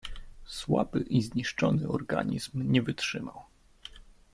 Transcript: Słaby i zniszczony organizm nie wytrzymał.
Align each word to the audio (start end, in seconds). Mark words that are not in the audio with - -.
Słaby 0.45 0.99
i 1.01 1.21
zniszczony 1.21 1.87
organizm 1.87 2.71
nie 2.71 2.81
wytrzymał. 2.81 3.41